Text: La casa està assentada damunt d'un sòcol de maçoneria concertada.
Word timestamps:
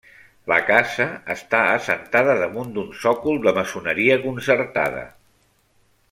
La 0.51 0.55
casa 0.69 1.05
està 1.33 1.59
assentada 1.73 2.35
damunt 2.41 2.71
d'un 2.79 2.89
sòcol 3.03 3.37
de 3.47 3.53
maçoneria 3.61 4.17
concertada. 4.25 5.05